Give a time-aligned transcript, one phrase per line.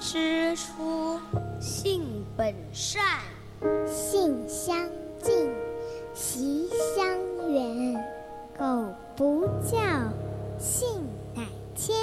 [0.00, 1.20] 之初，
[1.60, 3.02] 性本善，
[3.86, 4.88] 性相
[5.22, 5.50] 近，
[6.14, 7.06] 习相
[7.52, 8.02] 远。
[8.58, 9.78] 苟不教，
[10.58, 10.88] 性
[11.34, 11.42] 乃
[11.76, 11.94] 迁。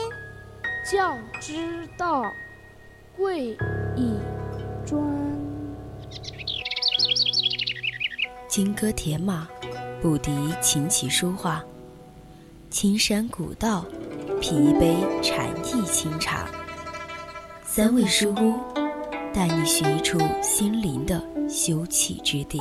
[0.90, 2.24] 教之道，
[3.18, 3.58] 贵
[3.96, 4.14] 以
[4.86, 5.04] 专。
[8.48, 9.48] 金戈铁马，
[10.04, 11.64] 不敌琴棋书画。
[12.70, 13.84] 青山古道，
[14.40, 16.48] 品一杯禅意清茶。
[17.78, 18.56] 三味书屋，
[19.32, 22.60] 带你寻一处心灵的休憩之地。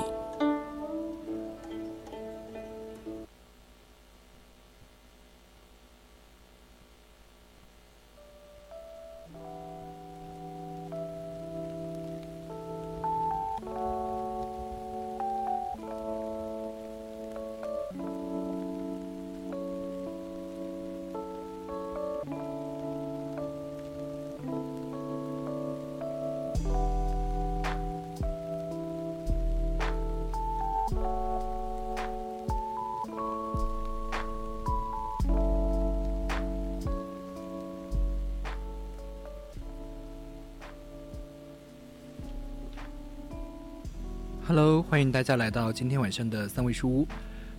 [44.56, 47.06] Hello，欢迎大家来到今天晚上的三味书屋。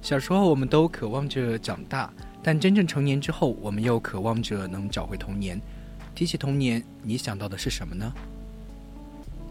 [0.01, 5.61] 小时候我们都渴望着长大，但真正成年之后，我们又渴望着能找回童年。
[6.15, 8.11] 提起童年，你想到的是什么呢？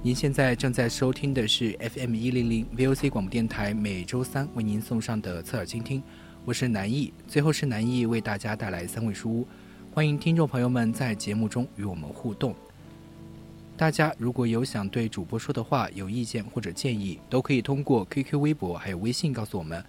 [0.02, 6.02] 您现在正在收听的是 FM 一零零 VOC 广播电台每周三为您送上的侧耳倾听，
[6.44, 9.48] 我是南艺，最后是南艺为大家带来三味书屋，
[9.94, 12.56] 欢迎听众朋友们在节目中与我们互动。
[13.76, 19.84] 大家如果有想对主播说的话、有意见或者建议，都可以通过 QQ、微博还有微信告诉我们，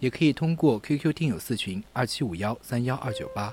[0.00, 3.52] 也可以通过 QQ 听友四群二七五幺三幺二九八，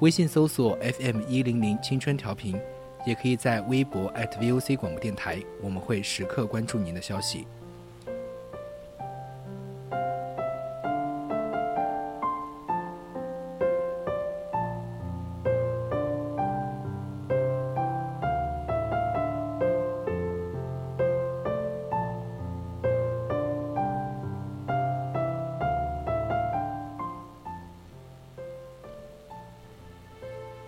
[0.00, 2.58] 微信搜索 FM 一零零青春调频，
[3.06, 7.46] 也可以在微博 @VOC 广播电台，我们会时刻关注您的消息。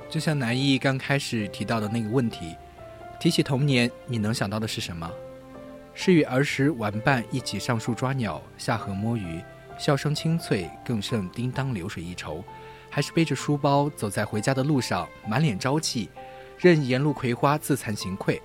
[0.09, 2.55] 就像南艺刚开始提到的那个问题，
[3.19, 5.11] 提起童年，你能想到的是什么？
[5.94, 9.41] 是与儿时玩伴一起上树抓鸟、下河摸鱼，
[9.78, 12.43] 笑声清脆，更胜叮当流水一筹；
[12.91, 16.09] 还是背着书包走在回家的路上，满脸朝气，
[16.59, 18.41] 任沿路葵花自惭形愧？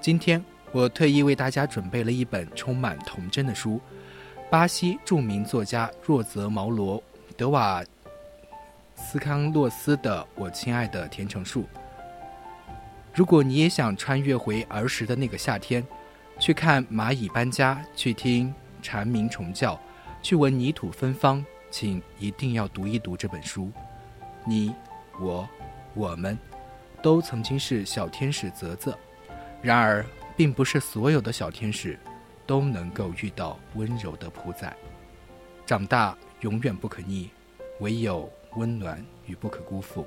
[0.00, 3.80] 今天我特意为大家准备了一本充满童真的书——
[4.50, 6.98] 巴西著名作家若泽·毛罗·
[7.36, 7.84] 德瓦。
[9.00, 11.62] 斯康洛斯的《我亲爱的甜橙树》。
[13.14, 15.86] 如果你也想穿越回儿时的那个夏天，
[16.38, 19.80] 去看蚂蚁搬家，去听蝉鸣虫叫，
[20.20, 23.70] 去闻泥土芬芳，请一定要读一读这本书。
[24.44, 24.74] 你、
[25.20, 25.48] 我、
[25.94, 26.36] 我们，
[27.00, 28.98] 都曾经是小天使泽泽。
[29.62, 30.04] 然而，
[30.36, 31.98] 并不是所有的小天使，
[32.46, 34.70] 都能够遇到温柔的普仔。
[35.64, 37.28] 长大永远不可逆，
[37.78, 38.30] 唯有。
[38.56, 40.06] 温暖与不可辜负。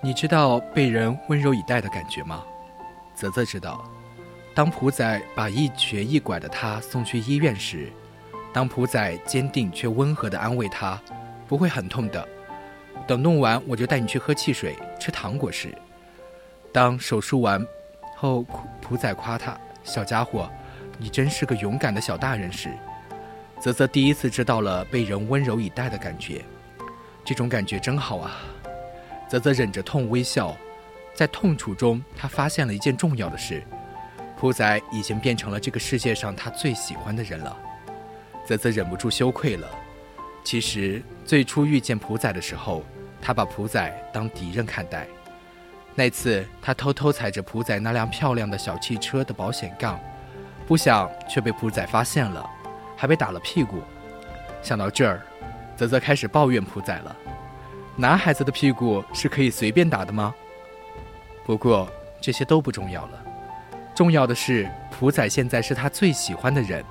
[0.00, 2.44] 你知道被人温柔以待的感觉吗？
[3.14, 3.82] 泽泽知道。
[4.54, 7.90] 当普仔把一瘸一拐的他送去医院时，
[8.52, 11.00] 当普仔坚定却温和地安慰他
[11.48, 12.26] ：“不会很痛的，
[13.04, 15.76] 等弄完我就带你去喝汽水、吃糖果时，
[16.72, 17.66] 当手术完
[18.16, 18.46] 后
[18.80, 20.48] 普仔夸他：“小家伙，
[20.98, 22.70] 你真是个勇敢的小大人。”时，
[23.58, 26.44] 泽泽第一次知道了被人温柔以待的感觉，
[27.24, 28.30] 这种感觉真好啊！
[29.28, 30.56] 泽泽忍着痛微笑，
[31.12, 33.60] 在痛楚中，他发现了一件重要的事。
[34.44, 37.56] 普仔已经变成了这个世界上他最喜欢的人了，
[38.44, 39.66] 泽泽忍不住羞愧了。
[40.44, 42.84] 其实最初遇见普仔的时候，
[43.22, 45.06] 他把普仔当敌人看待。
[45.94, 49.98] 那次他偷偷踩着普仔那辆漂亮的小汽车的保险杠，
[50.66, 52.46] 不想却被普仔发现了，
[52.98, 53.80] 还被打了屁股。
[54.62, 55.22] 想到这儿，
[55.74, 57.16] 泽泽开始抱怨普仔了：
[57.96, 60.34] 男孩子的屁股是可以随便打的吗？
[61.46, 61.88] 不过
[62.20, 63.24] 这些都不重要了。
[63.94, 66.84] 重要的是，普仔现在是他最喜欢的人，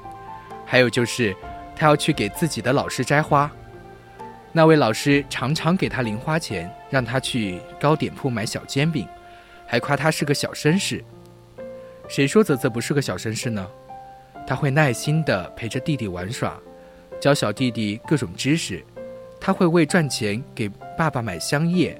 [0.66, 1.36] 还有就是，
[1.76, 3.52] 他要去给自己的老师摘花。
[4.54, 9.08] 那位老师常常给他零花钱，让他去糕点铺买小煎饼，
[9.68, 11.04] 还夸他是个小绅士。
[12.08, 13.68] 谁说泽泽不是个小绅士呢？
[14.46, 16.58] 他会耐心地陪着弟弟玩耍，
[17.20, 18.84] 教小弟弟各种知识。
[19.42, 22.00] 他会为赚钱给爸爸买香叶，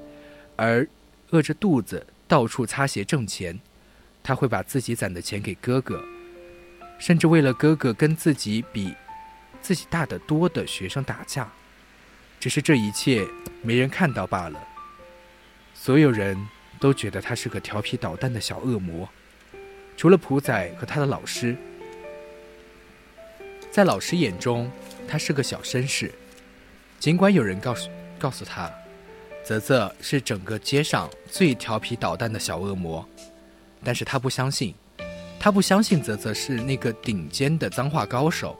[0.56, 0.86] 而
[1.30, 3.58] 饿着肚子到处擦鞋挣钱。
[4.24, 6.02] 他会把自己攒的钱给哥哥，
[6.98, 8.94] 甚至为了哥哥跟自己比
[9.60, 11.52] 自己大得多的学生打架。
[12.40, 13.26] 只是这一切
[13.62, 14.58] 没人看到罢了。
[15.74, 16.36] 所有人
[16.80, 19.08] 都觉得他是个调皮捣蛋的小恶魔，
[19.96, 21.54] 除了普仔和他的老师。
[23.70, 24.70] 在老师眼中，
[25.06, 26.10] 他是个小绅士。
[26.98, 28.72] 尽管有人告诉告诉他，
[29.44, 33.06] 泽泽是整个街上最调皮捣蛋的小恶魔，
[33.84, 34.74] 但是他不相信。
[35.38, 38.58] 他不相信泽泽是那个顶尖的脏话高手，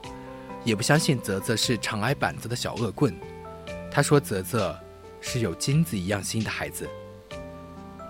[0.63, 3.13] 也不相信泽泽是常挨板子的小恶棍。
[3.91, 4.79] 他说泽泽
[5.19, 6.87] 是有金子一样心的孩子，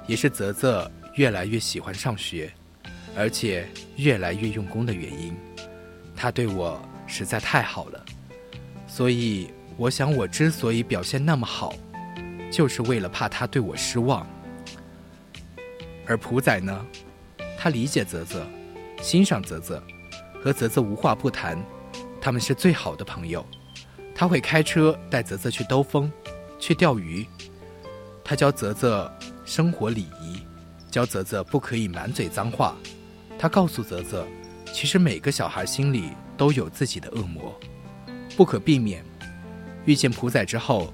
[0.05, 2.51] 也是泽泽越来越喜欢上学，
[3.15, 5.33] 而且越来越用功的原因。
[6.15, 6.79] 他对我。
[7.07, 8.03] 实在太好了，
[8.87, 11.71] 所以我想，我之所以表现那么好，
[12.51, 14.25] 就是为了怕他对我失望。
[16.07, 16.83] 而普仔呢，
[17.65, 18.45] 他理解泽泽，
[19.01, 19.81] 欣赏泽泽，
[20.39, 21.59] 和泽泽无话不谈，
[22.21, 23.43] 他们是最好的朋友。
[24.13, 26.11] 他会开车带泽泽去兜风，
[26.59, 27.25] 去钓鱼。
[28.23, 29.11] 他教泽泽
[29.45, 30.43] 生活礼仪，
[30.91, 32.75] 教泽泽不可以满嘴脏话。
[33.35, 34.27] 他告诉泽泽，
[34.71, 36.11] 其实每个小孩心里。
[36.37, 37.57] 都有自己的恶魔，
[38.35, 39.03] 不可避免。
[39.85, 40.93] 遇见普仔之后，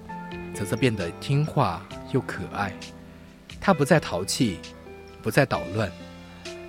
[0.54, 2.72] 泽泽变得听话又可爱。
[3.60, 4.60] 他不再淘气，
[5.22, 5.92] 不再捣乱，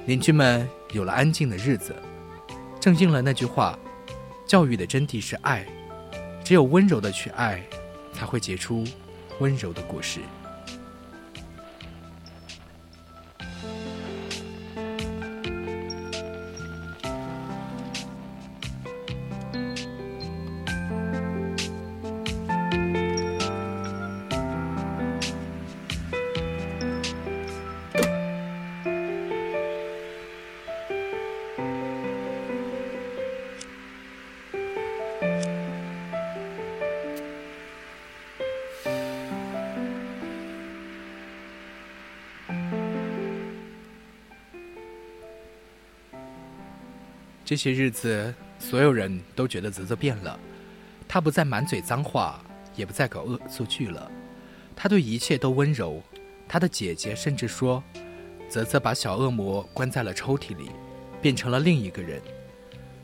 [0.06, 1.94] 邻居们有了安静的日子。
[2.80, 3.78] 正应了那句话：
[4.46, 5.64] 教育的真谛是爱，
[6.44, 7.62] 只有温柔的去爱，
[8.12, 8.84] 才会结出
[9.38, 10.20] 温柔的果实。
[47.52, 50.40] 这些日子，所有人都觉得泽泽变了，
[51.06, 52.42] 他不再满嘴脏话，
[52.74, 54.10] 也不再搞恶作剧了，
[54.74, 56.02] 他对一切都温柔。
[56.48, 57.84] 他的姐姐甚至说，
[58.48, 60.70] 泽泽把小恶魔关在了抽屉里，
[61.20, 62.22] 变成了另一个人。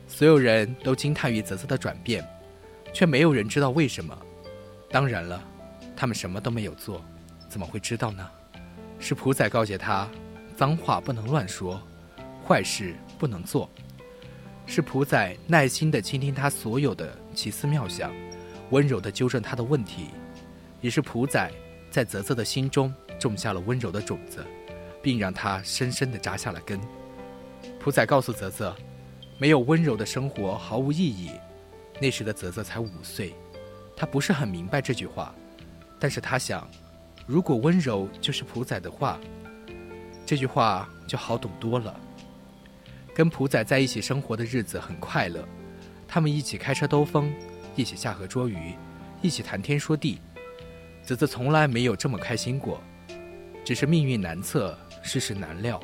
[0.06, 2.26] 所有人都惊叹于泽泽的转变，
[2.94, 4.18] 却没有人知道为什么。
[4.88, 5.44] 当然了，
[5.94, 7.04] 他们什么都没有做，
[7.50, 8.26] 怎么会知道呢？
[8.98, 10.08] 是普仔告诫他，
[10.56, 11.78] 脏话不能乱说，
[12.46, 13.68] 坏事不能做。
[14.70, 18.12] 是普仔耐心地倾听他所有的奇思妙想，
[18.68, 20.08] 温柔地纠正他的问题，
[20.82, 21.50] 也是普仔
[21.90, 24.44] 在泽泽的心中种下了温柔的种子，
[25.02, 26.78] 并让他深深地扎下了根。
[27.80, 28.76] 普仔告诉泽泽，
[29.38, 31.30] 没有温柔的生活毫无意义。
[31.98, 33.34] 那时的泽泽才五岁，
[33.96, 35.34] 他不是很明白这句话，
[35.98, 36.68] 但是他想，
[37.26, 39.18] 如果温柔就是普仔的话，
[40.26, 41.98] 这句话就好懂多了。
[43.18, 45.44] 跟普仔在一起生活的日子很快乐，
[46.06, 47.34] 他们一起开车兜风，
[47.74, 48.76] 一起下河捉鱼，
[49.20, 50.20] 一起谈天说地。
[51.02, 52.80] 泽泽从来没有这么开心过，
[53.64, 55.82] 只是命运难测，世事难料，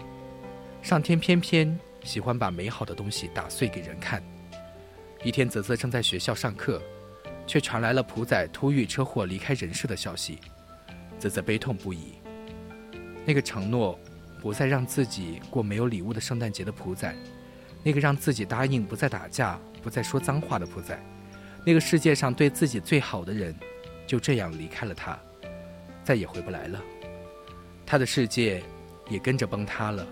[0.81, 4.23] 上天偏偏喜欢把美好的东西打碎给人看。
[5.25, 6.81] 一天，泽泽正在学校上课，
[7.49, 10.39] 却传来了普仔突遇车祸离开人世的消息，
[11.19, 12.13] 泽泽悲痛不已。
[13.27, 13.99] 那个承诺。
[14.45, 17.17] 不再让自己过没有礼物的圣诞节的普仔，
[17.83, 21.03] 那个让自己答应不再打架、不再说脏话的普仔，
[21.65, 23.57] 那个世界上对自己最好的人，
[24.07, 25.19] 就这样离开了他，
[26.05, 26.79] 再也回不来了。
[27.87, 28.63] 他的世界
[29.09, 30.07] 也跟着崩塌了，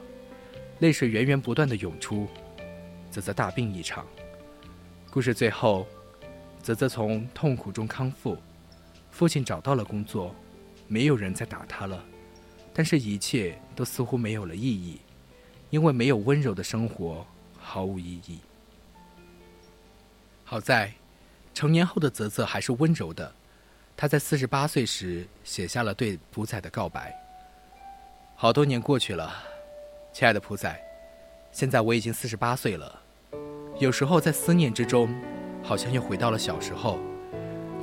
[0.79, 2.27] 泪水源源不断的涌出。
[3.11, 4.07] 泽泽大病一场，
[5.11, 5.87] 故事最后，
[6.63, 8.39] 泽泽从痛苦中康复，
[9.11, 10.35] 父亲找到了工作，
[10.89, 12.03] 没有人再打他了。
[12.75, 14.99] 但是，一切都似乎没有了意义，
[15.71, 17.27] 因为没有温柔的生活
[17.59, 18.39] 毫无意义。
[20.45, 20.93] 好在，
[21.55, 23.33] 成年后的泽泽还是温柔的。
[23.97, 27.15] 他在四十八岁时写下了对普仔的告白。
[28.35, 29.33] 好多年过去了，
[30.13, 30.81] 亲爱的普仔，
[31.53, 33.01] 现在我已经四十八岁了。
[33.79, 35.15] 有时候在思念之中，
[35.63, 36.99] 好像又回到了小时候。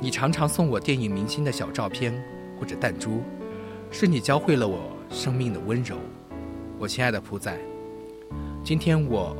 [0.00, 2.12] 你常常送我电影明星的小照片
[2.58, 3.22] 或者弹珠，
[3.92, 5.96] 是你教会了我生命的温柔。
[6.78, 7.58] 我亲爱的普仔，
[8.62, 9.36] 今天我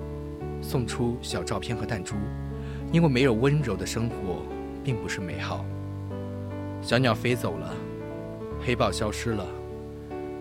[0.61, 2.17] 送出小照片和弹珠，
[2.93, 4.43] 因为没有温柔的生活
[4.83, 5.65] 并不是美好。
[6.83, 7.75] 小鸟飞走了，
[8.61, 9.47] 黑豹消失了，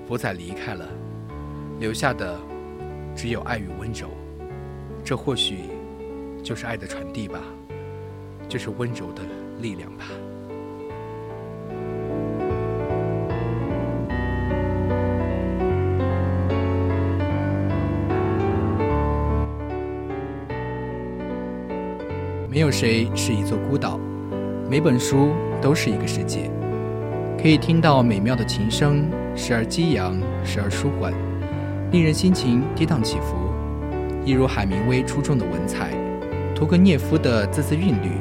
[0.07, 0.85] 福仔离开了，
[1.79, 2.35] 留下的
[3.15, 4.09] 只有爱与温柔。
[5.05, 5.59] 这或许
[6.43, 7.39] 就是爱的传递吧，
[8.49, 9.21] 就是温柔的
[9.61, 10.05] 力量吧。
[22.59, 23.97] 没有谁是一座孤岛，
[24.69, 26.51] 每本书都是一个世界，
[27.41, 31.13] 可以听到美妙的琴声，时而激扬，时而舒缓，
[31.89, 33.37] 令人心情跌宕起伏，
[34.25, 35.91] 一如海明威出众的文采，
[36.53, 38.11] 屠格涅夫的字字韵律。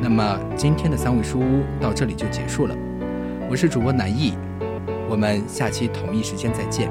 [0.00, 2.74] 那么今天的三味书屋到这里就结束了，
[3.50, 4.32] 我是主播南艺，
[5.10, 6.88] 我们下期同一时间再见。